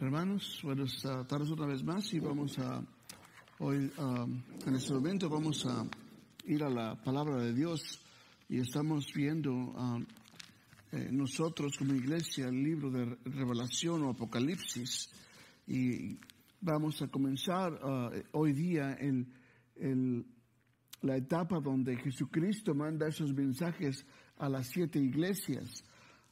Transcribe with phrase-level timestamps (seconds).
[0.00, 2.82] Hermanos, buenas tardes una vez más y vamos a,
[3.58, 5.86] hoy, um, en este momento vamos a
[6.44, 8.00] ir a la palabra de Dios
[8.48, 10.04] y estamos viendo um,
[11.10, 15.08] nosotros como iglesia el libro de Revelación o Apocalipsis
[15.68, 16.18] y
[16.60, 19.32] vamos a comenzar uh, hoy día en,
[19.76, 20.26] en
[21.02, 24.04] la etapa donde Jesucristo manda esos mensajes
[24.38, 25.84] a las siete iglesias.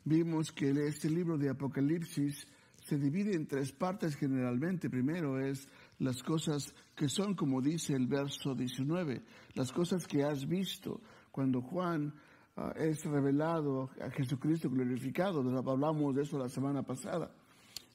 [0.05, 2.49] Vimos que este libro de Apocalipsis
[2.81, 4.91] se divide en tres partes generalmente.
[4.91, 9.23] Primero es las cosas que son, como dice el verso 19,
[9.55, 11.01] las cosas que has visto.
[11.31, 12.13] Cuando Juan
[12.57, 17.31] ah, es revelado a Jesucristo glorificado, hablamos de eso la semana pasada.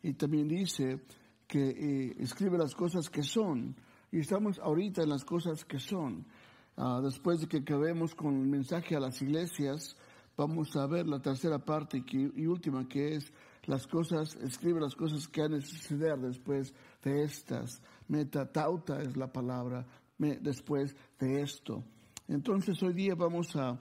[0.03, 1.02] Y también dice
[1.48, 3.76] que eh, escribe las cosas que son.
[4.12, 6.26] Y estamos ahorita en las cosas que son.
[6.77, 9.98] Ah, después de que acabemos con el mensaje a las iglesias,
[10.38, 13.34] vamos a ver la tercera parte y última que es
[13.68, 17.82] las cosas, escribe las cosas que han de suceder después de estas.
[18.07, 19.85] Metatauta es la palabra,
[20.18, 21.84] después de esto.
[22.27, 23.80] Entonces hoy día vamos a,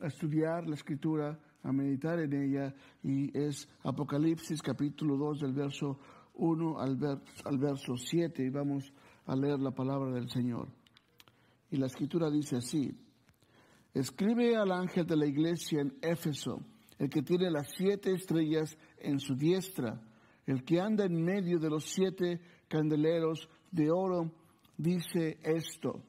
[0.00, 5.98] estudiar la escritura, a meditar en ella, y es Apocalipsis capítulo 2 del verso
[6.34, 8.90] 1 al, al verso 7, y vamos
[9.26, 10.68] a leer la palabra del Señor.
[11.70, 12.90] Y la escritura dice así,
[13.92, 16.62] escribe al ángel de la iglesia en Éfeso,
[16.98, 20.00] el que tiene las siete estrellas en su diestra,
[20.46, 24.32] el que anda en medio de los siete candeleros de oro,
[24.76, 26.02] dice esto,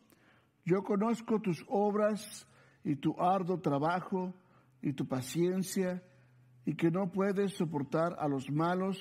[0.65, 2.47] yo conozco tus obras
[2.83, 4.33] y tu arduo trabajo
[4.81, 6.01] y tu paciencia,
[6.65, 8.97] y que no puedes soportar a los malos,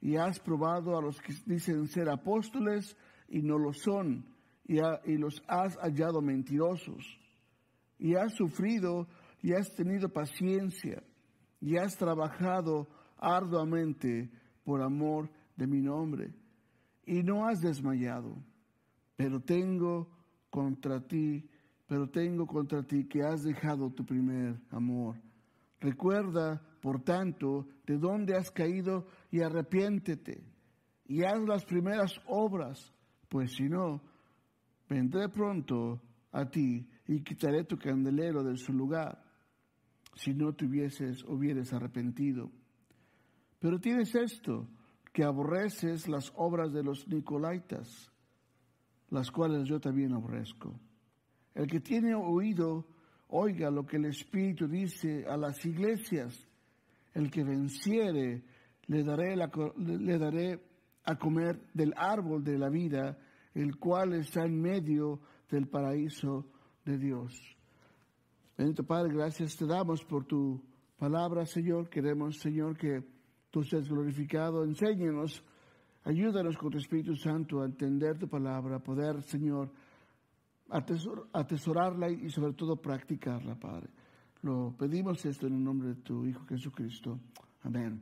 [0.00, 2.96] y has probado a los que dicen ser apóstoles
[3.28, 4.26] y no lo son,
[4.66, 7.18] y, y los has hallado mentirosos,
[7.98, 9.06] y has sufrido
[9.42, 11.02] y has tenido paciencia
[11.60, 12.86] y has trabajado
[13.18, 14.30] arduamente
[14.64, 16.34] por amor de mi nombre
[17.04, 18.36] y no has desmayado.
[19.16, 20.08] Pero tengo
[20.50, 21.48] contra ti,
[21.86, 25.16] pero tengo contra ti que has dejado tu primer amor.
[25.80, 30.42] Recuerda, por tanto, de dónde has caído y arrepiéntete
[31.06, 32.92] y haz las primeras obras,
[33.28, 34.02] pues si no,
[34.88, 36.00] vendré pronto
[36.32, 39.26] a ti y quitaré tu candelero de su lugar
[40.16, 42.50] si no te hubieses, hubieres arrepentido.
[43.58, 44.66] Pero tienes esto,
[45.12, 48.12] que aborreces las obras de los Nicolaitas,
[49.08, 50.78] las cuales yo también aborrezco.
[51.54, 52.86] El que tiene oído,
[53.28, 56.46] oiga lo que el Espíritu dice a las iglesias.
[57.14, 58.44] El que venciere,
[58.88, 59.34] le daré,
[59.78, 60.62] le daré
[61.04, 63.16] a comer del árbol de la vida,
[63.54, 66.44] el cual está en medio del paraíso
[66.84, 67.32] de Dios.
[68.58, 70.62] Bendito Padre, gracias te damos por tu
[70.98, 71.88] palabra, Señor.
[71.88, 73.15] Queremos, Señor, que
[73.56, 74.64] tú seas glorificado.
[74.64, 75.42] Enséñanos,
[76.04, 79.70] ayúdanos con tu Espíritu Santo a entender tu palabra, a poder, Señor,
[81.32, 83.88] atesorarla y sobre todo practicarla, Padre.
[84.42, 87.18] Lo pedimos esto en el nombre de tu Hijo Jesucristo.
[87.62, 87.98] Amén.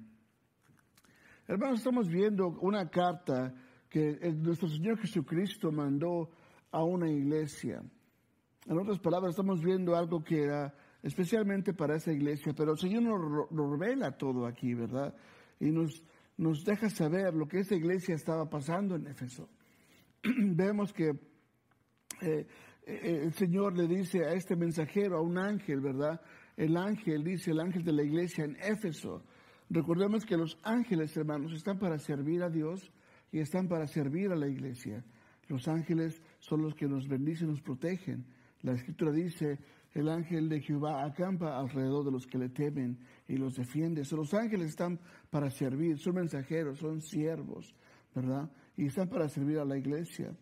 [1.47, 3.54] Hermanos, estamos viendo una carta
[3.88, 6.31] que nuestro Señor Jesucristo mandó
[6.72, 7.81] a una iglesia.
[8.66, 13.03] En otras palabras, estamos viendo algo que era especialmente para esa iglesia, pero el Señor
[13.03, 15.15] nos, revela todo aquí, ¿verdad?
[15.60, 16.03] Y nos,
[16.37, 19.48] nos deja saber lo que esa iglesia estaba pasando en Éfeso.
[20.22, 21.10] Vemos que
[22.22, 22.47] eh,
[22.87, 26.20] eh, el Señor le dice a este mensajero, a un ángel, ¿verdad?
[26.56, 29.22] El ángel dice, el ángel de la iglesia en Éfeso.
[29.70, 32.92] Recordemos que los ángeles, hermanos, están para servir a Dios
[33.32, 35.04] y están para servir a la iglesia.
[35.48, 38.26] Los ángeles son los que nos bendicen, nos protegen.
[38.62, 39.59] La escritura dice,
[39.94, 44.03] el ángel de Jehová acampa alrededor de los que le temen y los defiende.
[44.10, 44.99] los ángeles están
[45.31, 47.72] para servir, son mensajeros, son siervos,
[48.12, 48.50] ¿verdad?
[48.77, 50.37] Y están para servir a la iglesia.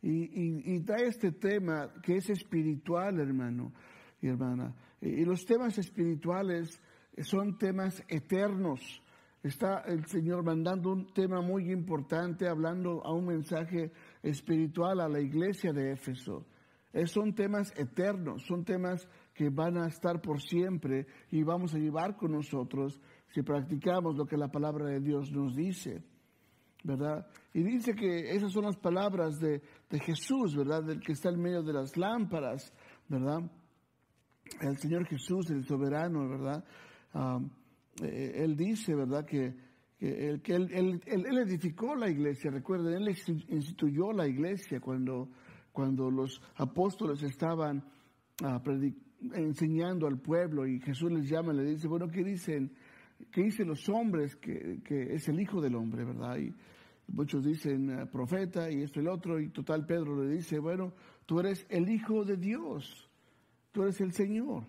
[0.00, 3.72] Y, trae este tema que es espiritual, hermano
[4.20, 4.74] y hermana.
[5.00, 6.80] Y, los temas espirituales
[7.18, 8.80] son temas eternos.
[9.42, 13.90] Está el Señor mandando un tema muy importante, hablando a un mensaje
[14.22, 16.46] espiritual a la iglesia de Éfeso
[17.06, 22.16] son temas eternos, son temas que van a estar por siempre y vamos a llevar
[22.16, 26.02] con nosotros si practicamos lo que la palabra de Dios nos dice,
[26.84, 27.26] ¿verdad?
[27.54, 29.62] Y dice que esas son las palabras de,
[30.00, 30.84] Jesús, ¿verdad?
[30.84, 32.72] Del que está en medio de las lámparas,
[33.08, 33.38] ¿verdad?
[34.60, 36.64] El Señor Jesús, el soberano, ¿verdad?
[37.14, 37.38] Ah,
[38.02, 39.24] eh, él dice, ¿verdad?
[39.24, 39.54] Que,
[39.98, 43.16] que, que él, él, edificó la iglesia, recuerden, Él
[43.48, 45.28] instituyó la iglesia cuando
[45.72, 47.84] cuando los apóstoles estaban
[48.44, 48.62] ah,
[49.34, 52.72] enseñando al pueblo y Jesús les llama y le dice, bueno, ¿qué dicen
[53.30, 56.38] que dicen los hombres que, es el Hijo del Hombre, ¿verdad?
[56.38, 56.52] Y
[57.08, 60.92] muchos dicen eh, profeta y esto y el otro, y total Pedro le dice, bueno,
[61.26, 63.08] tú eres el Hijo de Dios,
[63.70, 64.64] tú eres el Señor.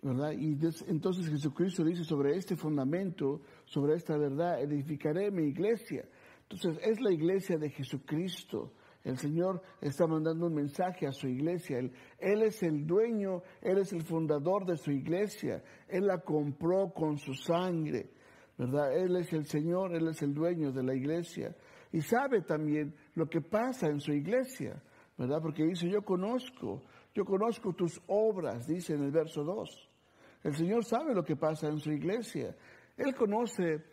[0.00, 0.32] ¿verdad?
[0.32, 6.06] Y entonces Jesucristo dice sobre este fundamento, sobre esta verdad, edificaré mi iglesia.
[6.42, 8.74] Entonces es la iglesia de Jesucristo.
[9.04, 11.78] El Señor está mandando un mensaje a su iglesia.
[11.78, 15.62] Él, es el dueño, Él es el fundador de su iglesia.
[15.88, 18.10] Él la compró con su sangre,
[18.56, 18.96] ¿verdad?
[18.96, 21.54] Él es el Señor, Él es el dueño de la iglesia.
[21.92, 24.82] Y sabe también lo que pasa en su iglesia,
[25.18, 25.42] ¿verdad?
[25.42, 26.82] Porque dice, yo conozco,
[27.14, 29.90] yo conozco tus obras, dice en el verso 2.
[30.44, 32.56] El Señor sabe lo que pasa en su iglesia.
[32.96, 33.84] Él conoce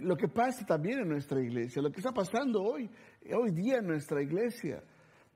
[0.00, 2.88] lo que pasa también en nuestra iglesia, lo que está pasando hoy,
[3.34, 4.82] hoy día en nuestra iglesia,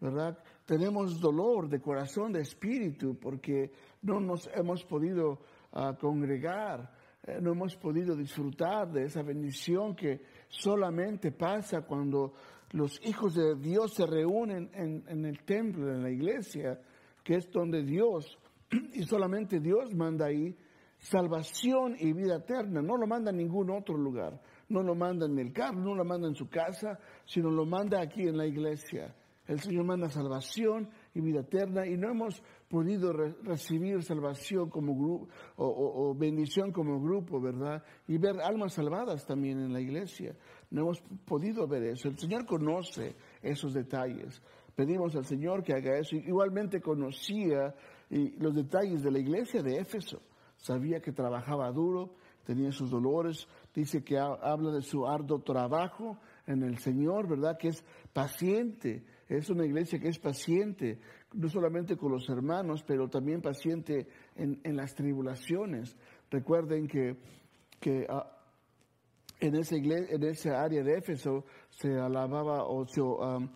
[0.01, 0.39] ¿verdad?
[0.65, 3.71] Tenemos dolor de corazón, de espíritu, porque
[4.03, 5.41] no nos hemos podido
[5.73, 6.91] ah, congregar,
[7.23, 12.35] eh, no hemos podido disfrutar de esa bendición que solamente pasa cuando
[12.73, 16.81] los hijos de Dios se reúnen en, en el templo, en la iglesia,
[17.23, 18.39] que es donde Dios
[18.95, 20.57] y solamente Dios manda ahí
[21.01, 22.81] salvación y vida eterna.
[22.81, 24.41] No lo manda en ningún otro lugar.
[24.69, 28.01] No lo manda en el carro, no lo manda en su casa, sino lo manda
[28.01, 29.15] aquí en la iglesia.
[29.47, 35.29] El Señor manda salvación y vida eterna y no hemos podido recibir salvación como grupo
[35.57, 37.83] o, bendición como grupo, ¿verdad?
[38.07, 40.37] Y ver almas salvadas también en la iglesia.
[40.71, 42.07] No hemos podido ver eso.
[42.07, 44.41] El Señor conoce esos detalles.
[44.77, 46.15] Pedimos al Señor que haga eso.
[46.15, 47.75] Igualmente conocía
[48.09, 50.23] los detalles de la iglesia de Éfeso.
[50.61, 52.15] Sabía que trabajaba duro,
[52.45, 57.57] tenía sus dolores, dice que habla de su arduo trabajo en el Señor, ¿verdad?
[57.59, 60.99] Que es paciente, es una iglesia que es paciente,
[61.33, 65.97] no solamente con los hermanos, pero también paciente en, las tribulaciones.
[66.31, 67.17] Recuerden que,
[67.81, 68.27] que ah,
[69.41, 73.49] en, esa iglesia, en esa área de Éfeso se alababa o um,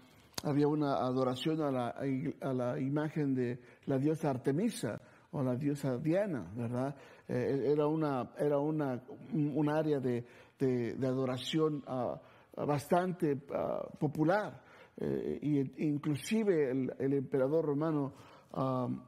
[0.43, 1.95] había una adoración a la,
[2.41, 5.01] a la imagen de la diosa Artemisa
[5.35, 6.95] o la diosa Diana, ¿verdad?
[7.29, 9.03] Eh, era una, era una,
[9.33, 10.25] un área de,
[10.59, 14.63] de, adoración uh, bastante uh, popular.
[14.97, 18.15] Eh, y inclusive el, el emperador romano
[18.57, 19.01] um,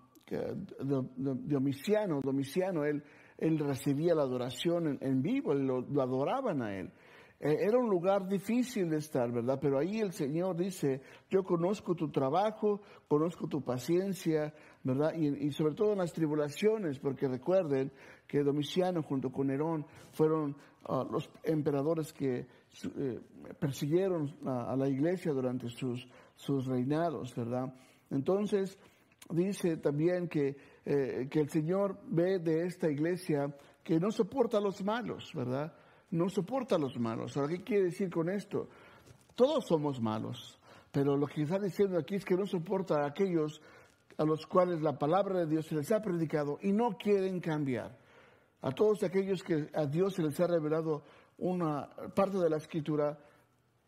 [2.24, 3.04] Domiciano, él,
[3.38, 6.90] él recibía la adoración en, vivo, lo adoraban a él.
[7.38, 9.58] Eh, era un lugar difícil de estar, ¿verdad?
[9.60, 15.12] Pero ahí el Señor dice, yo conozco tu trabajo, conozco tu paciencia, ¿verdad?
[15.14, 17.92] Y, sobre todo en las tribulaciones, porque recuerden
[18.26, 20.56] que Domiciano junto con Nerón fueron
[20.88, 22.46] ah, los emperadores que
[22.98, 23.20] eh,
[23.58, 27.72] persiguieron a, la iglesia durante sus, sus reinados, ¿verdad?
[28.10, 28.78] Entonces,
[29.30, 30.56] dice también que,
[30.86, 33.54] eh, que el Señor ve de esta iglesia
[33.84, 35.72] que no soporta a los malos, ¿verdad?
[36.10, 37.36] No soporta a los malos.
[37.36, 38.68] Ahora, ¿qué quiere decir con esto?
[39.34, 40.58] Todos somos malos,
[40.92, 43.60] pero lo que está diciendo aquí es que no soporta a aquellos
[44.18, 47.98] a los cuales la palabra de Dios se les ha predicado y no quieren cambiar.
[48.62, 51.02] A todos aquellos que a Dios se les ha revelado
[51.38, 53.18] una parte de la escritura,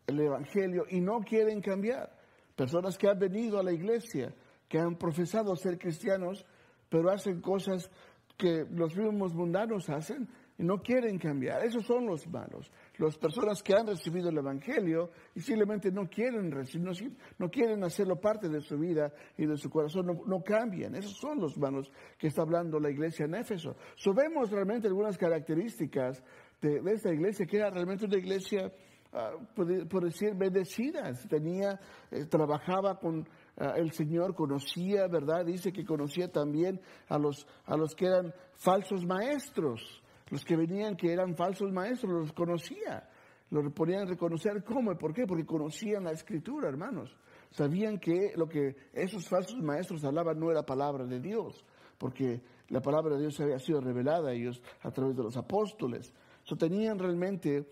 [0.05, 2.15] el Evangelio, y no quieren cambiar.
[2.55, 4.33] Personas que han venido a la iglesia,
[4.67, 6.45] que han profesado ser cristianos,
[6.89, 7.89] pero hacen cosas
[8.37, 10.29] que los mismos mundanos hacen
[10.59, 11.65] y no quieren cambiar.
[11.65, 12.69] Esos son los malos.
[12.97, 18.19] Las personas que han recibido el Evangelio y simplemente no quieren recibir, no, quieren hacerlo
[18.19, 20.95] parte de su vida y de su corazón, no, cambian.
[20.95, 23.77] Esos son los malos que está hablando la iglesia en Éfeso.
[23.95, 26.21] So, vemos realmente algunas características
[26.61, 28.69] de, esta iglesia, que era realmente una iglesia,
[29.13, 31.09] ah, por, decir, bendecida.
[31.29, 31.79] Tenía,
[32.11, 35.45] eh, trabajaba con ah, el Señor conocía, ¿verdad?
[35.45, 39.98] Dice que conocía también a los, a los que eran falsos maestros.
[40.29, 43.09] Los que venían que eran falsos maestros los conocía.
[43.49, 47.15] Los ponían a reconocer cómo y por qué, porque conocían la escritura, hermanos.
[47.49, 51.65] Sabían que lo que esos falsos maestros hablaban no era palabra de Dios,
[51.97, 56.13] porque la palabra de Dios había sido revelada a ellos a través de los apóstoles.
[56.43, 57.67] So, tenían realmente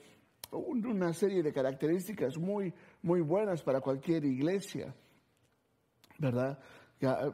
[0.51, 2.73] una serie de características muy,
[3.03, 4.95] muy buenas para cualquier iglesia,
[6.17, 6.57] ¿verdad?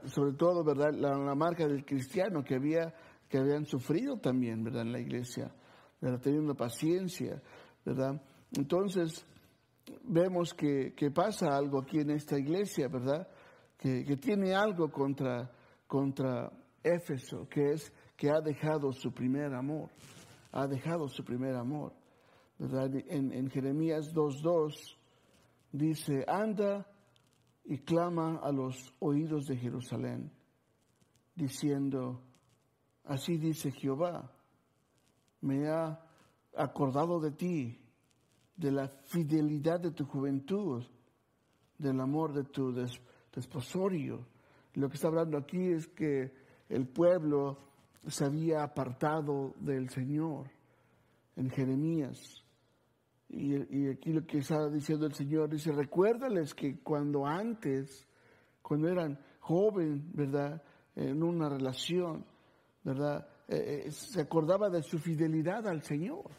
[0.06, 0.92] Sobre todo, ¿verdad?
[0.94, 2.94] La, la marca del cristiano que había
[3.34, 4.84] que habían sufrido también, ¿verdad?
[4.84, 5.52] En la iglesia,
[6.00, 6.22] ¿verdad?
[6.22, 7.42] Teniendo paciencia,
[7.84, 8.22] ¿verdad?
[8.52, 9.26] Entonces,
[10.04, 13.28] vemos que, pasa algo aquí en esta iglesia, ¿verdad?
[13.76, 15.50] Que, tiene algo contra,
[15.88, 16.52] contra
[16.84, 19.90] Éfeso, que es que ha dejado su primer amor,
[20.52, 21.92] ha dejado su primer amor,
[22.60, 22.94] ¿verdad?
[23.08, 24.76] En, en Jeremías 2.2
[25.72, 26.86] dice, anda
[27.66, 30.32] y clama a los oídos de Jerusalén,
[31.34, 32.22] diciendo,
[33.06, 34.32] Así dice Jehová,
[35.42, 36.00] me ha
[36.56, 37.80] acordado de ti,
[38.56, 40.84] de la fidelidad de tu juventud,
[41.78, 42.74] del amor de tu
[43.34, 44.26] desposorio.
[44.76, 46.32] Lo que está hablando aquí es que
[46.70, 47.58] el pueblo
[48.08, 50.50] se había apartado del Señor
[51.36, 52.44] en Jeremías.
[53.28, 58.08] Y, y, aquí lo que está diciendo el Señor dice, recuérdales que cuando antes,
[58.62, 60.62] cuando eran joven, ¿verdad?
[60.96, 62.26] En una relación,
[62.84, 63.28] ¿verdad?
[63.48, 66.30] Eh, eh, se acordaba de su fidelidad al Señor.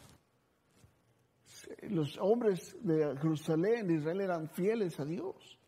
[1.82, 5.58] Los hombres de Jerusalén, de Israel, eran fieles a Dios.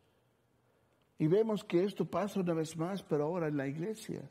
[1.18, 4.28] Y vemos que esto pasa una vez más, pero ahora en la iglesia.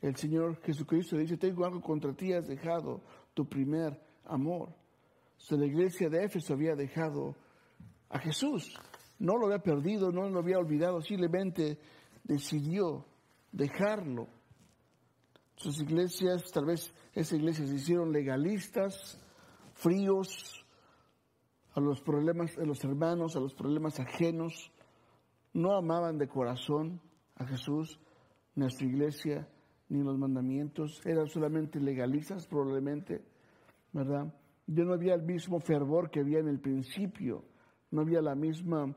[0.00, 3.02] El Señor Jesucristo dice, tengo algo contra ti, has dejado
[3.34, 4.74] tu primer amor.
[5.50, 7.34] La iglesia de Éfeso había dejado
[8.08, 8.78] a Jesús.
[9.18, 11.78] No lo había perdido, no lo había olvidado, simplemente
[12.22, 13.04] decidió
[13.50, 14.28] dejarlo.
[15.60, 19.20] Sus iglesias, tal vez esas iglesias se hicieron legalistas,
[19.74, 20.64] fríos
[21.74, 24.72] a los problemas de los hermanos, a los problemas ajenos.
[25.52, 27.02] No amaban de corazón
[27.36, 28.00] a Jesús,
[28.54, 29.46] nuestra iglesia,
[29.90, 31.04] ni los mandamientos.
[31.04, 33.22] Eran solamente legalistas probablemente,
[33.92, 34.32] ¿verdad?
[34.66, 37.44] Ya no había el mismo fervor que había en el principio.
[37.90, 38.96] No había la misma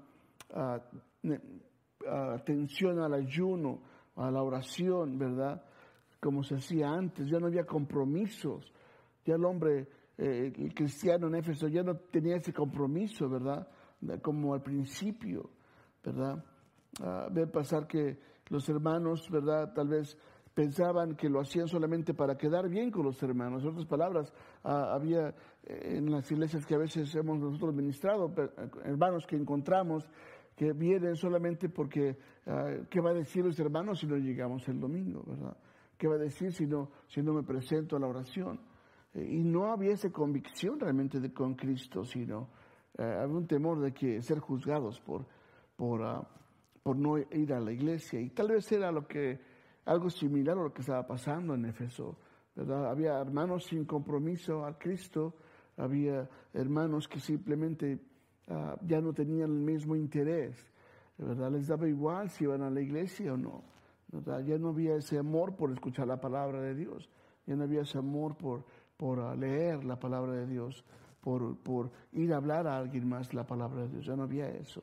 [0.53, 0.79] ah,
[2.35, 3.81] atención al ayuno,
[4.15, 5.61] a la oración, ¿verdad?
[6.23, 8.71] Como se hacía antes, ya no había compromisos,
[9.25, 13.67] ya el hombre, eh, cristiano en Éfeso ya no tenía ese compromiso, ¿verdad?
[14.21, 15.49] Como al principio,
[16.01, 16.41] ¿verdad?
[17.01, 18.17] Uh, ve pasar que
[18.49, 19.73] los hermanos, ¿verdad?
[19.73, 20.17] Tal vez
[20.53, 23.63] pensaban que lo hacían solamente para quedar bien con los hermanos.
[23.63, 24.31] En otras palabras,
[24.63, 25.29] ah, había
[25.63, 28.33] eh, en las iglesias que a veces hemos nosotros ministrado,
[28.85, 30.07] hermanos que encontramos
[30.55, 32.15] que vienen solamente porque,
[32.45, 35.57] ah, ¿qué va a decir los hermanos si no llegamos el domingo, verdad?
[36.03, 38.59] ¿Qué va a decir si no, si no me presento a la oración?
[39.13, 42.49] Eh, y no había esa convicción realmente de, con Cristo, sino
[42.97, 45.25] eh, había un temor de que ser juzgados por,
[45.77, 46.27] por, ah,
[46.83, 48.19] por no ir a la iglesia.
[48.19, 49.39] Y tal vez era lo que,
[49.85, 52.17] algo similar a lo que estaba pasando en Éfeso,
[52.53, 52.91] ¿verdad?
[52.91, 55.35] Había hermanos sin compromiso a Cristo,
[55.77, 58.01] había hermanos que simplemente
[58.47, 60.57] Ah, ya no tenían el mismo interés,
[61.17, 61.51] ¿verdad?
[61.51, 63.63] Les daba igual si iban a la iglesia o no,
[64.45, 67.09] Ya no había ese amor por escuchar la palabra de Dios,
[67.45, 68.65] ya no había ese amor por,
[68.97, 70.83] por leer la palabra de Dios,
[71.21, 74.47] por, por ir a hablar a alguien más la palabra de Dios, ya no había
[74.49, 74.81] eso.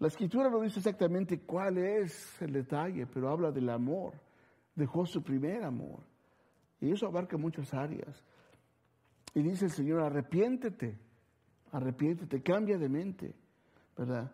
[0.00, 4.14] La escritura no dice exactamente cuál es el detalle, pero habla del amor.
[4.74, 6.00] Dejó su primer amor.
[6.80, 8.22] Y eso abarca muchas áreas.
[9.34, 11.08] Y dice el Señor, arrepiéntete
[11.72, 13.34] arrepiéntete, cambia de mente,
[13.96, 14.30] ¿verdad?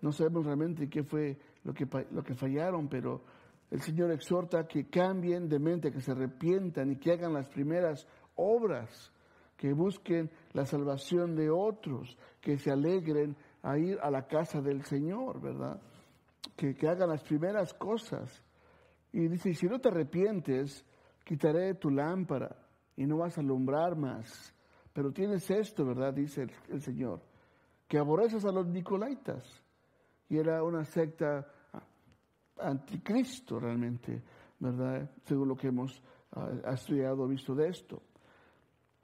[0.00, 3.22] No sabemos realmente qué fue lo que, lo que fallaron, pero
[3.70, 8.06] el Señor exhorta que cambien de mente, que se arrepientan y que hagan las primeras
[8.36, 9.12] obras,
[9.56, 14.82] que busquen la salvación de otros, que se alegren a ir a la casa del
[14.84, 15.80] Señor, ¿verdad?
[16.56, 18.42] Que, que hagan las primeras cosas.
[19.12, 20.84] Y dice, si no te arrepientes,
[21.24, 22.56] quitaré tu lámpara
[22.96, 24.54] y no vas a alumbrar más.
[24.92, 26.12] Pero tienes esto, ¿verdad?
[26.12, 27.22] Dice el, Señor,
[27.86, 29.62] que aborreces a los Nicolaitas.
[30.30, 31.46] Y era una secta
[32.58, 34.22] anticristo realmente,
[34.58, 35.10] ¿verdad?
[35.24, 36.02] Según lo que hemos
[36.36, 38.02] uh, estudiado, visto de esto.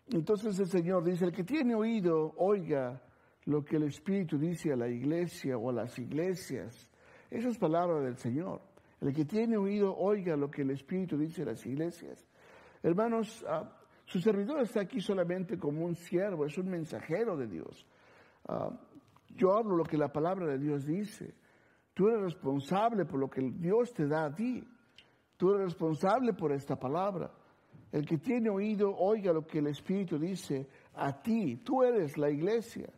[0.09, 3.03] Entonces el Señor dice, el que tiene oído, oiga
[3.47, 6.89] lo que el Espíritu dice a la iglesia o a las iglesias.
[7.29, 8.63] Esa es palabra del Señor.
[9.01, 12.27] El que tiene oído, oiga lo que el Espíritu dice a las iglesias.
[12.83, 13.67] Hermanos, uh,
[14.05, 17.85] su servidor está aquí solamente como un siervo, es un mensajero de Dios.
[18.49, 18.71] Ah,
[19.37, 21.35] yo hablo lo que la palabra de Dios dice.
[21.95, 24.63] Tú eres responsable por lo que Dios te da a ti.
[25.37, 27.31] Tú eres responsable por esta palabra.
[27.93, 31.57] El que tiene oído, oiga lo que el Espíritu dice a ti.
[31.65, 32.89] Tú eres la iglesia.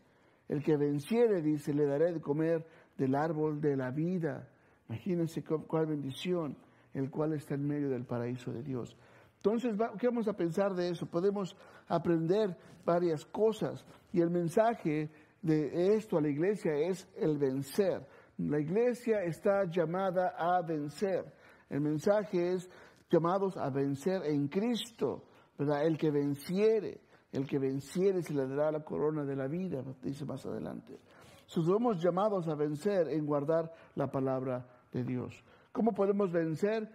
[0.49, 2.67] El que venciere, dice, le daré de comer
[2.97, 4.49] del árbol de la vida.
[4.89, 6.57] Imagínense cuál bendición,
[6.95, 8.97] el cual está en medio del paraíso de Dios.
[9.37, 11.07] Entonces, ¿qué vamos a pensar de eso?
[11.07, 11.55] Podemos
[11.87, 13.85] aprender varias cosas.
[14.13, 15.11] Y el mensaje
[15.43, 18.07] de esto a la iglesia es el vencer.
[18.39, 21.33] La iglesia está llamada a vencer.
[21.69, 22.71] El mensaje es
[23.11, 25.25] llamados a vencer en Cristo,
[25.59, 25.85] ¿verdad?
[25.87, 27.01] El que venciere,
[27.33, 30.99] el que venciere se le dará la corona de la vida, dice más adelante.
[31.47, 35.35] Somos llamados a vencer en guardar la palabra de Dios.
[35.73, 36.89] ¿Cómo podemos vencer?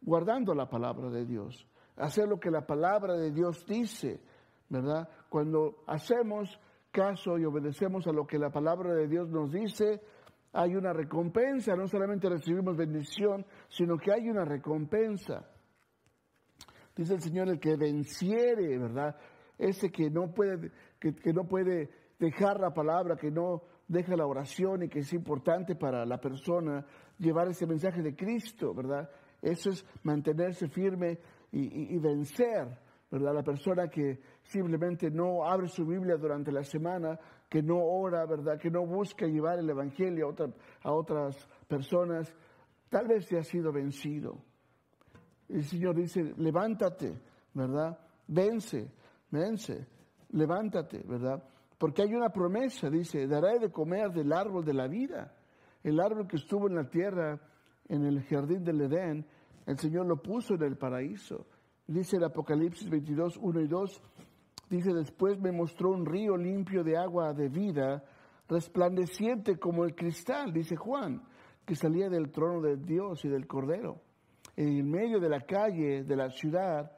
[0.00, 1.66] Guardando la palabra de Dios
[2.00, 4.20] hacer lo que la palabra de Dios dice,
[4.68, 5.08] ¿verdad?
[5.28, 6.58] Cuando hacemos
[6.90, 10.00] caso y obedecemos a lo que la palabra de Dios nos dice,
[10.52, 15.48] hay una recompensa, no solamente recibimos bendición, sino que hay una recompensa.
[16.96, 19.16] Dice el Señor, el que venciere, ¿verdad?
[19.56, 24.26] Ese que no puede, que, que no puede dejar la palabra, que no deja la
[24.26, 26.86] oración y que es importante para la persona
[27.18, 29.10] llevar ese mensaje de Cristo, ¿verdad?
[29.42, 31.18] Eso es mantenerse firme
[31.52, 32.68] y, vencer,
[33.10, 33.34] ¿verdad?
[33.34, 38.58] La persona que simplemente no abre su Biblia durante la semana, que no ora, ¿verdad?
[38.58, 40.32] Que no busca llevar el Evangelio
[40.82, 42.32] a, otras personas,
[42.88, 44.38] tal vez se ha sido vencido.
[45.48, 47.20] El Señor dice, levántate,
[47.54, 47.98] ¿verdad?
[48.28, 48.92] Vence,
[49.30, 49.86] vence,
[50.30, 51.42] levántate, ¿verdad?
[51.76, 55.34] Porque hay una promesa, dice, daré de comer del árbol de la vida.
[55.82, 57.40] El árbol que estuvo en la tierra,
[57.88, 59.26] en el jardín del Edén,
[59.66, 61.46] el Señor lo puso en el paraíso.
[61.90, 64.02] Dice el Apocalipsis 22, 1 y 2,
[64.68, 68.04] dice, después me mostró un río limpio de agua de vida,
[68.48, 71.20] resplandeciente como el cristal, dice Juan,
[71.66, 74.00] que salía del trono de Dios y del Cordero
[74.56, 76.92] en medio de la calle de la ciudad,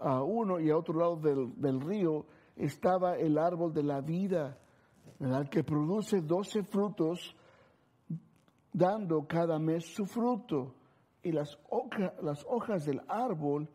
[0.00, 2.26] a uno y a otro lado del, río,
[2.56, 4.58] estaba el árbol de la vida,
[5.50, 7.36] que produce doce frutos,
[8.72, 10.74] dando cada mes su fruto.
[11.22, 11.56] Y las
[12.46, 13.68] hojas del árbol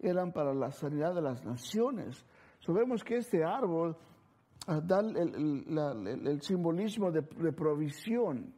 [0.00, 2.24] eran para la sanidad de las naciones.
[2.60, 3.96] Sabemos que este árbol
[4.66, 8.54] ah, da el, simbolismo de, de, provisión,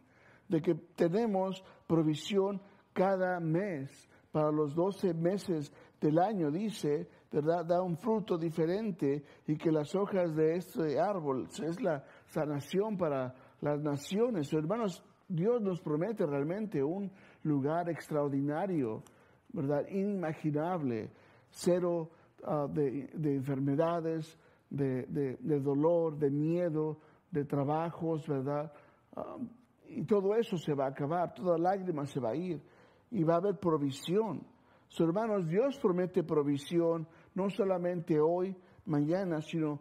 [0.49, 2.61] de que tenemos provisión
[2.93, 7.67] cada mes, para los doce meses del año, dice, ¿verdad?
[7.67, 13.35] Da un fruto diferente y que las hojas de este árbol es la sanación para
[13.61, 14.53] las naciones.
[14.53, 19.03] Hermanos, Dios nos promete realmente un lugar extraordinario,
[19.53, 19.87] ¿verdad?
[19.89, 21.11] Inimaginable,
[21.53, 22.11] cero
[22.45, 26.99] ah, de, enfermedades, de, dolor, de miedo,
[27.31, 28.73] de trabajos, ¿verdad?
[29.15, 29.37] Ah,
[29.89, 32.61] y todo eso se va a acabar, toda lágrima se va a ir
[33.11, 34.43] y va a haber provisión.
[34.89, 38.57] So, hermanos, Dios promete provisión no solamente hoy,
[38.87, 39.81] mañana, sino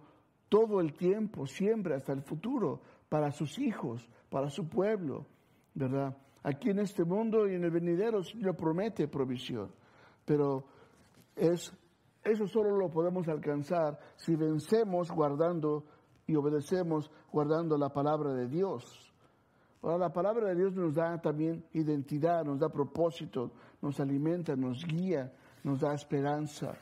[0.49, 5.25] todo el tiempo, siempre, hasta el futuro, para sus hijos, para su pueblo,
[5.73, 6.15] ¿verdad?
[6.43, 9.71] Aquí en este mundo y en el venidero el Señor promete provisión,
[10.25, 10.65] pero
[11.41, 11.73] es,
[12.23, 15.85] eso solo lo podemos alcanzar si vencemos guardando
[16.27, 19.11] y obedecemos guardando la palabra de Dios.
[19.81, 23.51] Ahora, la palabra de Dios nos da también identidad, nos da propósito,
[23.81, 26.77] nos alimenta, nos guía, nos da esperanza,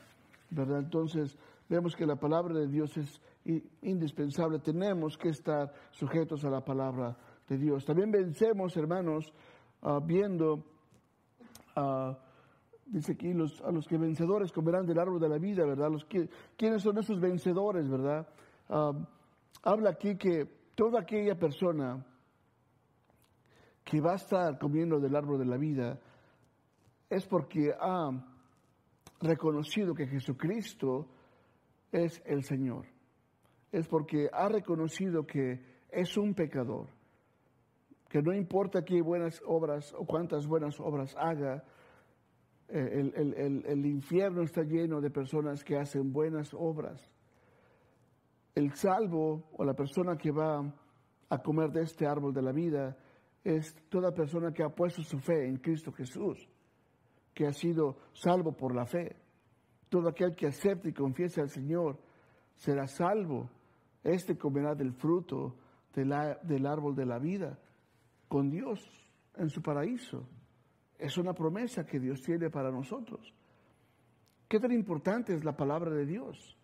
[0.49, 0.79] ¿verdad?
[0.79, 1.37] Entonces,
[1.69, 3.21] vemos que la palabra de Dios es
[3.81, 7.17] indispensable, tenemos que estar sujetos a la palabra
[7.47, 7.85] de Dios.
[7.85, 9.33] También vencemos, hermanos,
[9.81, 10.65] ah, viendo,
[11.77, 12.13] uh,
[12.91, 15.89] dice aquí, los, a los que vencedores comerán del árbol de la vida, ¿verdad?
[16.57, 18.27] ¿Quiénes son esos vencedores, verdad?
[19.63, 22.05] Habla aquí que toda aquella persona
[23.83, 25.99] que va a estar comiendo del árbol de la vida
[27.09, 28.11] es porque ha
[29.21, 31.07] reconocido que Jesucristo
[31.91, 32.85] es el Señor.
[33.71, 36.87] Es porque ha reconocido que es un pecador.
[38.09, 41.63] Que no importa qué buenas obras o cuántas buenas obras haga,
[42.69, 47.01] el infierno está lleno de personas que hacen buenas obras.
[48.55, 50.61] El salvo o la persona que va
[51.29, 52.97] a comer de este árbol de la vida
[53.43, 56.49] es toda persona que ha puesto su fe en Cristo Jesús,
[57.33, 59.15] que ha sido salvo por la fe.
[59.87, 61.97] Todo aquel que acepte y confiese al Señor
[62.55, 63.49] será salvo.
[64.03, 65.55] Este comerá del fruto
[65.93, 67.57] del árbol de la vida
[68.27, 68.79] con Dios
[69.35, 70.27] en su paraíso.
[70.99, 73.33] Es una promesa que Dios tiene para nosotros.
[74.49, 76.57] ¿Qué tan importante es la palabra de Dios?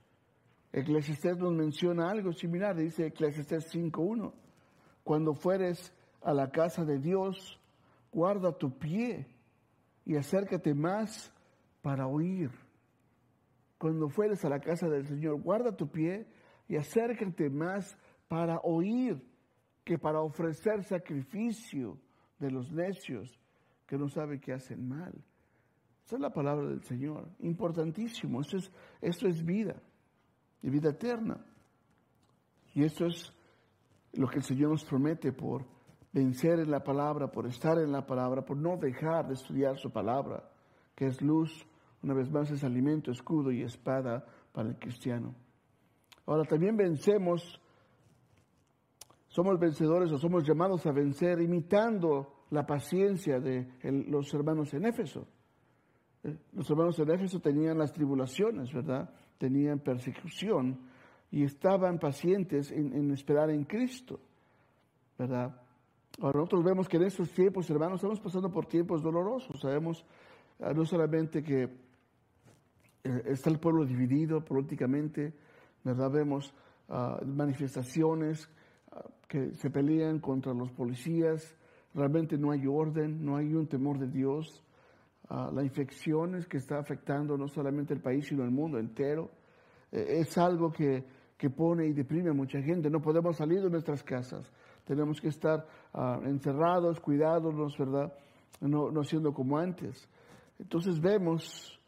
[0.74, 4.34] Eclesiastés nos menciona algo similar, dice Eclesiastés 5.1.
[5.06, 7.58] Cuando fueres a la casa de Dios,
[8.12, 9.26] guarda tu pie
[10.04, 11.32] y acércate más
[11.82, 12.52] para oír.
[13.78, 16.28] Cuando fueres a la casa del Señor, guarda tu pie
[16.68, 19.24] y acércate más para oír
[19.86, 21.98] que para ofrecer sacrificio
[22.40, 23.40] de los necios
[23.86, 25.14] que no saben que hacen mal.
[26.06, 27.30] Esa es la palabra del Señor.
[27.40, 28.42] Importantísimo.
[28.42, 28.72] Esto es,
[29.02, 29.82] esto es vida.
[30.62, 31.44] Y vida eterna.
[32.74, 33.34] Y esto es
[34.14, 35.66] lo que el Señor nos promete por
[36.12, 39.92] vencer en la palabra, por estar en la palabra, por no dejar de estudiar su
[39.92, 40.50] palabra,
[40.96, 41.52] que es luz,
[42.04, 45.36] una vez más es alimento, escudo y espada para el cristiano.
[46.26, 47.60] Ahora también vencemos,
[49.36, 53.68] somos vencedores o somos llamados a vencer imitando la paciencia de
[54.08, 55.28] los hermanos en Éfeso.
[56.24, 59.10] Eh, los hermanos en Éfeso tenían las tribulaciones, ¿verdad?
[59.38, 60.80] Tenían persecución
[61.32, 64.22] y estaban pacientes en, esperar en Cristo,
[65.20, 65.54] ¿verdad?
[66.22, 69.60] Ahora nosotros vemos que en estos tiempos, hermanos, estamos pasando por tiempos dolorosos.
[69.60, 70.06] Sabemos
[70.62, 75.34] ah, no solamente que eh, está el pueblo dividido políticamente,
[75.84, 76.10] ¿verdad?
[76.10, 76.54] Vemos
[76.88, 78.50] ah, manifestaciones
[79.28, 81.56] que se pelean contra los policías,
[81.94, 84.64] realmente no hay orden, no hay un temor de Dios.
[85.30, 89.32] Uh, la infección es que está afectando no solamente el país, sino el mundo entero.
[89.92, 91.04] Eh, es algo que,
[91.38, 92.90] que, pone y deprime a mucha gente.
[92.90, 94.52] No podemos salir de nuestras casas.
[94.86, 95.66] Tenemos que estar
[96.26, 98.14] encerrados, cuidados, ¿verdad?
[98.62, 100.08] No, no siendo como antes.
[100.60, 101.80] Entonces vemos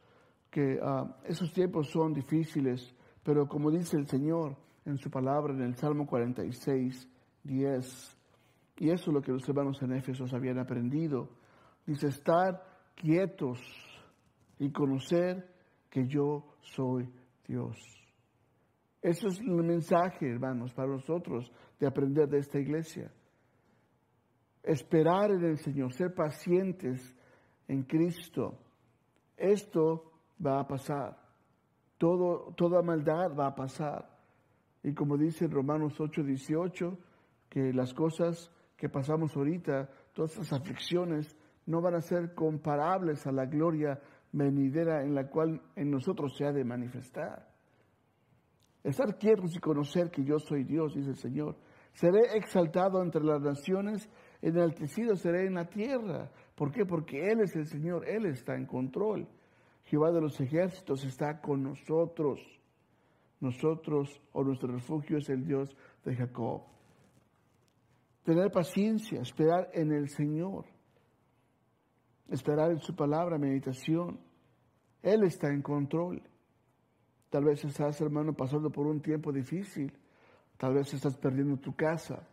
[0.49, 5.61] que uh, esos tiempos son difíciles, pero como dice el Señor en su palabra en
[5.61, 7.07] el Salmo 46,
[7.47, 8.17] 10,
[8.79, 11.29] y eso es lo que los hermanos en Éfesos habían aprendido,
[11.85, 12.61] dice estar
[12.95, 13.59] quietos
[14.59, 15.49] y conocer
[15.89, 17.09] que yo soy
[17.47, 17.75] Dios.
[19.01, 23.11] Eso es el mensaje, hermanos, para nosotros de aprender de esta iglesia.
[24.63, 27.15] Esperar en el Señor, ser pacientes
[27.67, 28.59] en Cristo.
[29.37, 30.11] Esto
[30.45, 31.17] va a pasar.
[31.97, 34.09] Todo, toda maldad va a pasar.
[34.83, 36.97] Y como dice Romanos 8, 18,
[37.49, 43.31] que las cosas que pasamos ahorita, todas estas aflicciones, no van a ser comparables a
[43.31, 43.99] la gloria
[44.31, 47.47] venidera en la cual en nosotros se ha de manifestar.
[48.83, 51.57] Estar quietos y conocer que yo soy Dios, dice el Señor.
[51.93, 54.09] Seré exaltado entre las naciones,
[54.41, 56.31] enaltecido seré en la tierra.
[56.55, 56.85] ¿Por qué?
[56.85, 59.27] Porque Él es el Señor, Él está en control.
[59.85, 62.39] Jehová de los ejércitos está con nosotros.
[63.39, 66.76] Nosotros o nuestro refugio es el Dios de Jacob.
[68.27, 70.65] Tener paciencia, esperar en el Señor.
[72.27, 74.19] Esperar en su palabra, meditación.
[75.01, 76.21] Él está en control.
[77.29, 79.93] Tal vez estás, hermano, pasando por un tiempo difícil.
[80.57, 82.27] Tal vez estás perdiendo tu casa.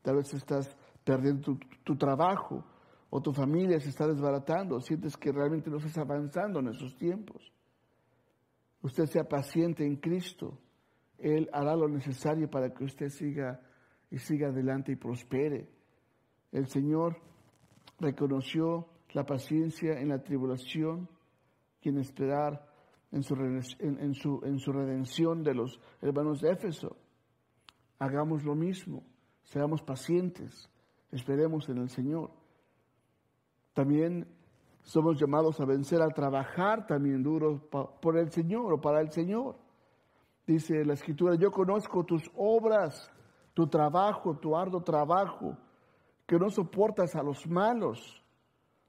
[0.00, 2.64] Tal vez estás perdiendo tu, tu trabajo
[3.10, 7.52] o tu familia se está desbaratando, sientes que realmente no estás avanzando en esos tiempos.
[8.80, 10.58] Usted sea paciente en Cristo.
[11.18, 13.60] Él hará lo necesario para que usted siga
[14.10, 15.68] y siga adelante y prospere.
[16.52, 17.16] El Señor
[17.98, 21.08] reconoció la paciencia en la tribulación
[21.82, 22.68] y en esperar
[23.10, 26.96] en su, en, su, en su redención de los hermanos de Éfeso.
[27.98, 29.02] Hagamos lo mismo,
[29.44, 30.70] seamos pacientes,
[31.10, 32.30] esperemos en el Señor.
[33.72, 34.26] También
[34.82, 37.60] somos llamados a vencer, a trabajar también duro
[38.00, 39.56] por el Señor o para el Señor.
[40.46, 43.10] Dice la Escritura, yo conozco tus obras,
[43.58, 45.58] tu trabajo, tu arduo trabajo,
[46.24, 47.98] que no soportas a los malos,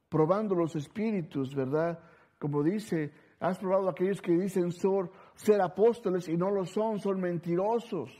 [0.09, 1.97] probando los espíritus, ¿verdad?
[2.37, 6.99] Como dice, has probado a aquellos que dicen ser, ser apóstoles y no lo son,
[6.99, 8.11] son mentirosos,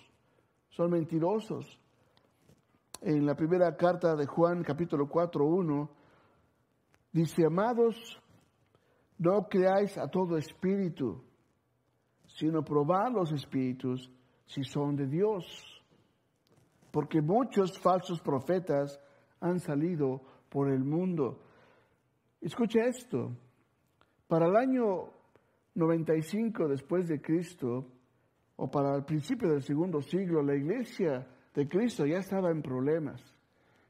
[0.70, 1.80] son mentirosos.
[3.02, 5.90] En la primera carta de Juan, capítulo 4, 1,
[7.12, 7.96] Dice, amados,
[9.20, 11.24] no creáis a todo espíritu,
[12.26, 14.12] sino probad los espíritus
[14.48, 15.79] si son de Dios.
[16.91, 18.99] Porque muchos falsos profetas
[19.39, 21.39] han salido por el mundo.
[22.41, 23.32] Escucha esto.
[24.28, 25.12] Para el año
[25.75, 27.86] 95 después de Cristo,
[28.56, 33.21] o para el principio del segundo siglo, la iglesia de Cristo ya estaba en problemas.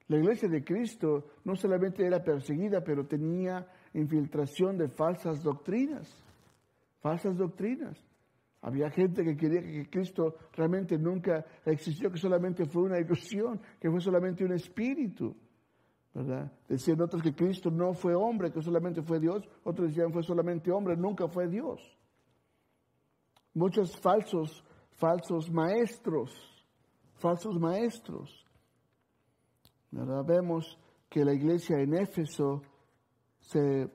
[0.07, 6.07] La iglesia de Cristo no solamente era perseguida, pero tenía infiltración de falsas doctrinas.
[7.01, 7.97] Falsas doctrinas.
[8.61, 13.89] Había gente que quería que Cristo realmente nunca existió, que solamente fue una ilusión, que
[13.89, 15.35] fue solamente un espíritu.
[16.13, 16.51] ¿verdad?
[16.67, 19.47] Decían otros que Cristo no fue hombre, que solamente fue Dios.
[19.63, 21.79] Otros decían fue solamente hombre, nunca fue Dios.
[23.53, 26.31] Muchos falsos, falsos maestros,
[27.15, 28.45] falsos maestros.
[29.91, 30.77] Vemos
[31.09, 32.61] que la iglesia en Éfeso
[33.39, 33.89] se,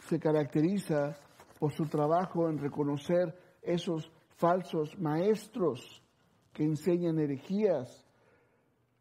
[0.00, 1.16] se caracteriza
[1.58, 6.02] por su trabajo en reconocer esos falsos maestros
[6.52, 8.04] que enseñan herejías.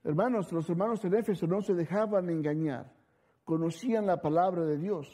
[0.03, 2.91] Hermanos, los hermanos en Éfeso no se dejaban engañar,
[3.43, 5.07] conocían la palabra de Dios.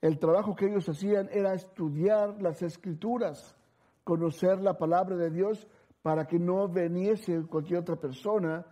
[0.00, 3.56] El trabajo que ellos hacían era estudiar las escrituras,
[4.04, 5.66] conocer la palabra de Dios
[6.02, 8.64] para que no veniese cualquier otra persona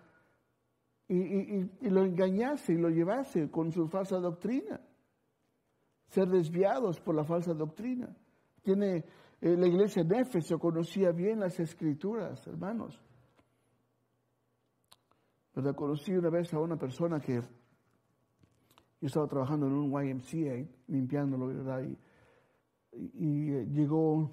[1.07, 4.81] y, lo engañase y lo llevase con su falsa doctrina.
[6.09, 8.15] Ser desviados por la falsa doctrina.
[8.63, 9.05] Tiene
[9.41, 13.01] eh, la iglesia de Éfeso conocía bien las escrituras, hermanos.
[15.55, 15.75] ¿Verdad?
[15.75, 17.35] Conocí una vez a una persona que
[19.01, 21.83] yo estaba trabajando en un YMCA, limpiándolo, ¿verdad?
[22.93, 24.33] Y, eh, llegó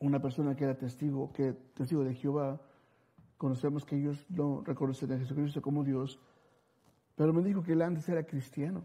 [0.00, 2.60] una persona que era testigo, que testigo de Jehová,
[3.38, 6.20] Conocemos que ellos no reconocen a Jesucristo como Dios,
[7.14, 8.82] pero me dijo que él antes era cristiano.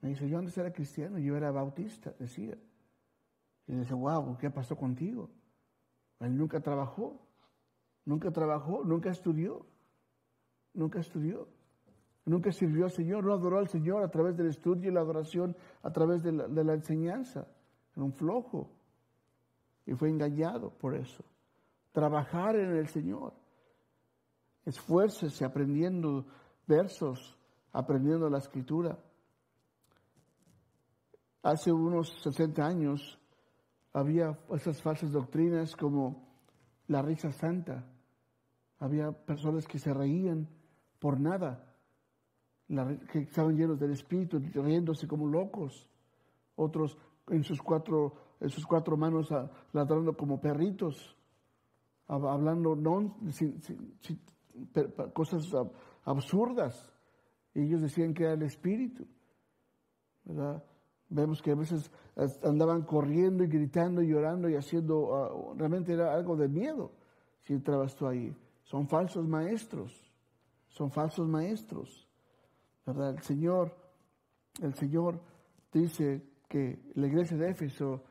[0.00, 2.58] Me dice, yo antes era cristiano, yo era bautista, decía.
[3.66, 5.30] Y dice, wow, ¿qué pasó contigo?
[6.20, 7.20] Él nunca trabajó,
[8.04, 9.66] nunca trabajó, nunca estudió,
[10.74, 11.48] nunca estudió,
[12.24, 15.56] nunca sirvió al Señor, no adoró al Señor a través del estudio y la adoración,
[15.82, 17.46] a través de la, de la enseñanza.
[17.94, 18.70] Era un flojo
[19.86, 21.24] y fue engañado por eso.
[21.92, 23.32] Trabajar en el Señor.
[24.64, 26.26] Esfuércese aprendiendo
[26.66, 27.38] versos,
[27.72, 28.98] aprendiendo la escritura.
[31.42, 33.20] Hace unos 60 años
[33.94, 36.28] había esas falsas doctrinas como
[36.88, 37.86] la risa santa.
[38.78, 40.48] Había personas que se reían
[40.98, 41.64] por nada,
[42.68, 45.88] que estaban llenos del Espíritu, riéndose como locos.
[46.56, 49.28] Otros en sus cuatro, en sus cuatro manos
[49.72, 51.16] ladrando como perritos,
[52.08, 53.16] hablando no,
[55.12, 55.48] cosas
[56.04, 56.92] absurdas.
[57.54, 59.06] Y ellos decían que era el Espíritu.
[60.24, 60.64] ¿verdad?
[61.08, 61.90] Vemos que a veces
[62.42, 66.92] andaban corriendo y gritando y llorando y haciendo, ah, realmente era algo de miedo
[67.42, 68.34] si entrabas tú ahí.
[68.64, 69.92] Son falsos maestros,
[70.68, 72.08] son falsos maestros.
[72.86, 73.10] ¿verdad?
[73.10, 73.76] El Señor,
[74.62, 75.20] el Señor
[75.72, 78.02] dice que la iglesia de Éfeso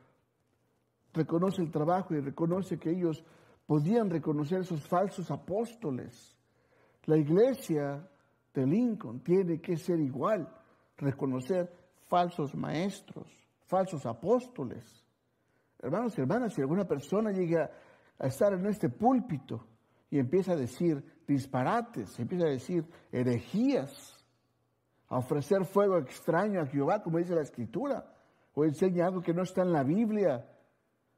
[1.14, 3.24] reconoce el trabajo y reconoce que ellos
[3.66, 6.36] podían reconocer esos falsos apóstoles.
[7.06, 8.08] La iglesia
[8.54, 10.48] de Lincoln tiene que ser igual,
[10.98, 11.72] reconocer
[12.14, 13.26] falsos maestros,
[13.66, 15.04] falsos apóstoles.
[15.80, 17.72] Hermanos y hermanas, si alguna persona llega
[18.20, 19.66] a estar en este púlpito
[20.12, 24.24] y empieza a decir disparates, empieza a decir herejías,
[25.08, 28.06] a ofrecer fuego extraño a Jehová, como dice la Escritura,
[28.54, 30.48] o enseña algo que no está en la Biblia,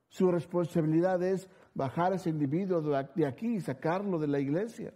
[0.07, 4.93] su responsabilidad es bajar a ese individuo de aquí y sacarlo de la iglesia.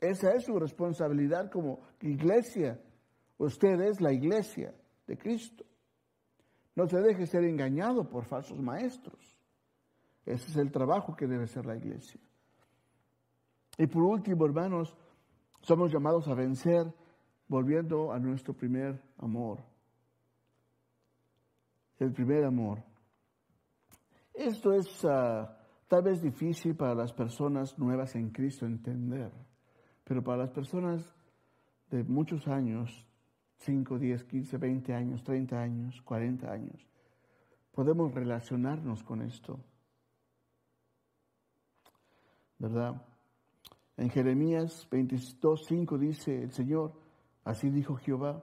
[0.00, 2.80] Esa es su responsabilidad como iglesia.
[3.38, 4.74] Usted es la iglesia
[5.06, 5.64] de Cristo.
[6.74, 9.36] No se deje ser engañado por falsos maestros.
[10.24, 12.20] Ese es el trabajo que debe ser la iglesia.
[13.78, 14.96] Y por último, hermanos,
[15.60, 16.92] somos llamados a vencer
[17.48, 19.62] volviendo a nuestro primer amor.
[21.98, 22.82] El primer amor.
[24.34, 25.56] Esto es ah,
[25.88, 29.32] tal vez difícil para las personas nuevas en Cristo entender.
[30.04, 31.14] Pero para las personas
[31.90, 33.06] de muchos años,
[33.58, 36.86] 5, 10, 15, 20 años, 30 años, 40 años,
[37.72, 39.58] podemos relacionarnos con esto.
[42.58, 43.02] ¿Verdad?
[43.96, 46.92] En Jeremías 22, 5 dice el Señor,
[47.44, 48.42] así dijo Jehová,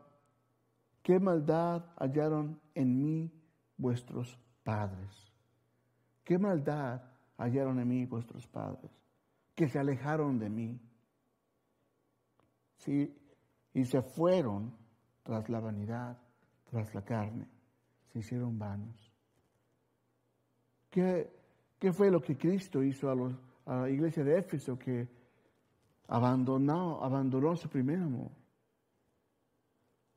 [1.02, 3.32] ¿qué maldad hallaron en mí
[3.78, 5.34] vuestros padres?
[6.24, 7.04] ¿Qué maldad
[7.38, 8.92] hallaron en mí vuestros padres?
[9.56, 10.80] Que se alejaron de mí
[12.78, 13.16] ¿sí?
[13.74, 14.83] y se fueron
[15.24, 16.18] tras la vanidad,
[16.70, 17.48] tras la carne,
[18.12, 19.12] se hicieron vanos.
[20.90, 21.32] ¿Qué,
[21.80, 23.34] qué fue lo que Cristo hizo a, los,
[23.66, 25.08] a la iglesia de Éfeso que
[26.08, 28.30] abandonó, abandonó su primer amor?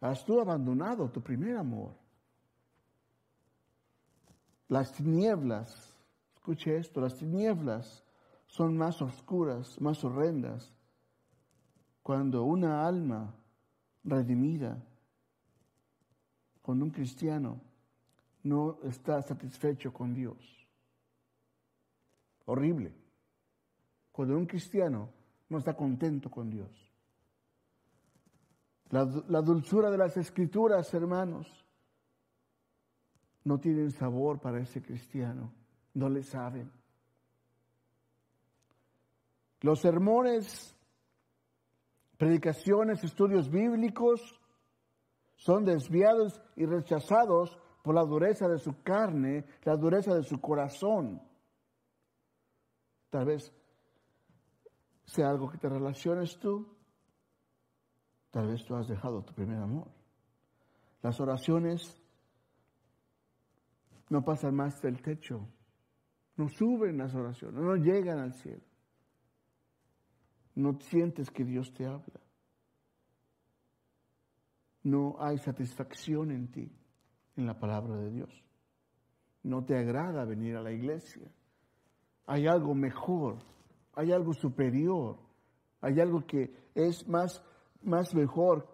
[0.01, 1.95] Has tú abandonado tu primer amor.
[4.69, 5.95] Las tinieblas,
[6.35, 8.05] escuche esto, las tinieblas
[8.47, 10.73] son más oscuras, más horrendas
[12.07, 13.35] cuando una alma
[14.05, 14.81] redimida,
[16.67, 17.61] cuando un cristiano
[18.43, 20.37] no está satisfecho con Dios.
[22.45, 22.93] Horrible.
[24.11, 25.09] Cuando un cristiano
[25.49, 26.69] no está contento con Dios.
[28.91, 31.47] La, la, dulzura de las escrituras, hermanos,
[33.45, 35.53] no tienen sabor para ese cristiano,
[35.95, 36.73] no le saben.
[39.61, 40.77] Los sermones
[42.17, 44.41] predicaciones, estudios bíblicos,
[45.37, 51.23] son desviados y rechazados por la dureza de su carne, la dureza de su corazón.
[53.11, 53.53] Tal vez
[55.05, 56.67] sea algo que te relaciones tú,
[58.31, 59.89] tal vez tú has dejado tu primer amor.
[61.03, 62.03] Las oraciones
[64.09, 65.47] no pasan más del techo,
[66.37, 68.67] no suben las oraciones, no llegan al cielo
[70.57, 72.21] no sientes que Dios te habla.
[74.87, 76.71] No hay satisfacción en ti,
[77.37, 78.31] en la palabra de Dios.
[79.43, 81.27] No te agrada venir a la iglesia.
[82.27, 83.39] Hay algo mejor,
[83.95, 85.17] hay algo superior,
[85.81, 87.43] hay algo que es más,
[87.83, 88.69] más mejor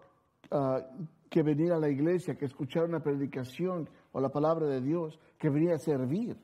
[0.51, 0.81] ah,
[1.29, 5.49] que venir a la iglesia, que escuchar una predicación o la palabra de Dios, que
[5.49, 6.37] venir a servir.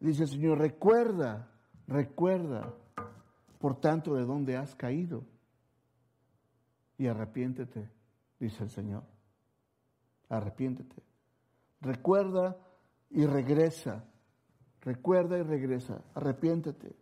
[0.00, 1.52] Dice el Señor, recuerda
[1.86, 2.72] Recuerda,
[3.58, 5.24] por tanto, de dónde has caído
[6.98, 7.90] y arrepiéntete,
[8.38, 9.04] dice el Señor.
[10.28, 11.02] Arrepiéntete.
[11.80, 12.56] Recuerda
[13.10, 14.04] y regresa.
[14.80, 16.02] Recuerda y regresa.
[16.14, 16.96] Arrepiéntete.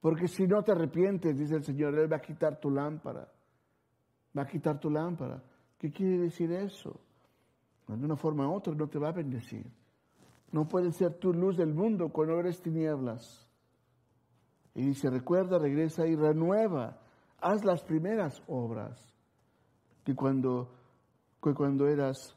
[0.00, 3.28] Porque si no te arrepientes, dice el Señor, Él va a quitar tu lámpara.
[4.36, 5.42] Va a quitar tu lámpara.
[5.78, 7.00] ¿Qué quiere decir eso?
[7.86, 9.66] De una forma u otra no te va a bendecir.
[10.52, 13.50] No puedes ser tu luz del mundo cuando eres tinieblas.
[14.74, 17.00] Y dice, recuerda, regresa y renueva.
[17.40, 19.17] Haz las primeras obras
[20.08, 20.70] que cuando,
[21.42, 22.34] que cuando eras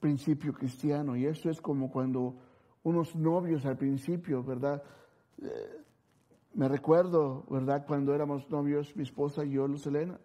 [0.00, 1.14] principio cristiano.
[1.14, 2.36] Y eso es como cuando
[2.84, 4.82] unos novios al principio, ¿verdad?
[5.42, 5.82] Eh,
[6.54, 7.84] me recuerdo, ¿verdad?
[7.86, 10.18] Cuando éramos novios, mi esposa y yo, Luz Elena,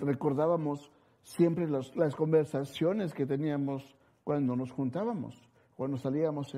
[0.00, 0.90] recordábamos
[1.22, 5.40] siempre las conversaciones que teníamos cuando nos juntábamos,
[5.76, 6.52] cuando salíamos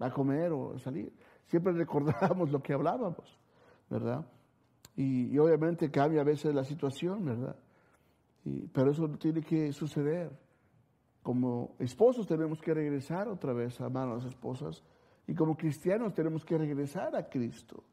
[0.00, 1.10] a comer o salir.
[1.46, 3.40] Siempre recordábamos lo que hablábamos,
[3.88, 4.26] ¿verdad?
[4.98, 7.56] Y, obviamente cambia a veces la situación, ¿verdad?
[8.72, 10.36] pero eso tiene que suceder.
[11.22, 14.82] Como esposos tenemos que regresar otra vez a amar a las esposas
[15.28, 17.84] y como cristianos tenemos que regresar a Cristo,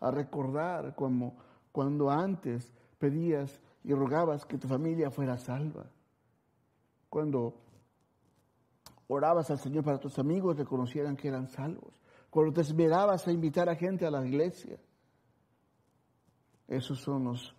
[0.00, 1.36] a recordar como
[1.70, 5.86] cuando antes pedías y rogabas que tu familia fuera salva.
[7.08, 7.54] Cuando
[9.06, 12.00] orabas al Señor para tus amigos reconocieran que eran salvos.
[12.28, 14.80] Cuando te esmerabas a invitar a gente a la iglesia.
[16.70, 17.54] Esos son los,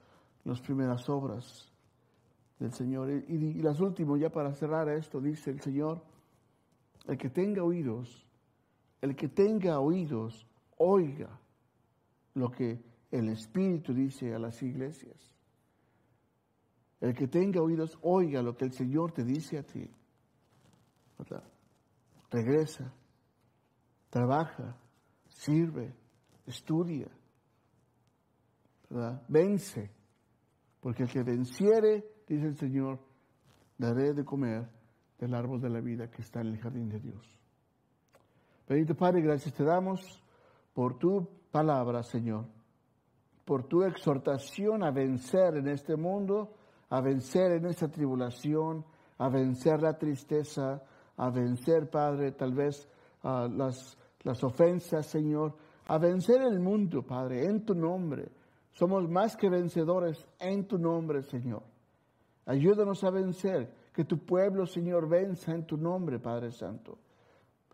[0.46, 1.70] las primeras obras
[2.58, 3.12] del Señor.
[3.12, 6.02] Y, las últimas, ya para cerrar esto, dice el Señor,
[7.08, 8.26] el que tenga oídos,
[9.02, 10.48] el que tenga oídos,
[10.78, 11.38] oiga
[12.36, 15.18] lo que el Espíritu dice a las iglesias.
[17.02, 19.90] El que tenga oídos, oiga lo que el Señor te dice a ti.
[22.30, 22.94] Regresa,
[24.10, 24.78] trabaja,
[25.28, 25.94] sirve,
[26.46, 27.10] estudia,
[29.28, 29.92] vence,
[30.80, 33.00] porque el que venciere, dice el Señor,
[33.78, 34.68] daré de comer
[35.18, 37.40] del árbol de la vida que está en el jardín de Dios.
[38.68, 40.00] Bendito Padre, gracias te damos
[40.74, 42.46] por tu palabra, Señor,
[43.46, 46.56] por tu exhortación a vencer en este mundo
[46.92, 48.86] a vencer en esta tribulación,
[49.18, 50.84] a vencer la tristeza,
[51.18, 52.88] a vencer, Padre, tal vez
[53.24, 55.56] las, las ofensas, Señor,
[55.88, 58.30] a vencer el mundo, Padre, en tu nombre.
[58.74, 61.64] Somos más que vencedores en tu nombre, Señor.
[62.46, 66.98] Ayúdanos a vencer, que tu pueblo, Señor, venza en tu nombre, Padre Santo.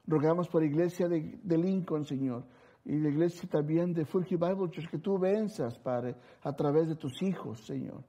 [0.05, 2.43] Rogamos por la iglesia de, de Lincoln, Señor,
[2.86, 6.95] y la iglesia también de Fulky Bible Church, que tú venzas, Padre, a través de
[6.95, 8.03] tus hijos, Señor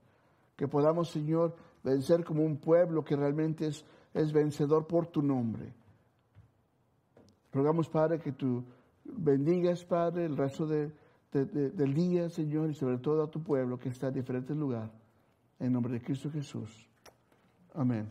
[0.59, 5.73] que podamos, Señor, vencer como un pueblo que realmente es, es vencedor por tu nombre.
[7.53, 8.65] Rogamos, Padre, que tú
[9.05, 10.67] bendigas, Padre, el resto
[11.33, 14.91] de, del día, Señor, y sobre todo a tu pueblo que está en diferentes lugares.
[15.59, 16.89] En nombre de Cristo Jesús.
[17.75, 18.09] Amén.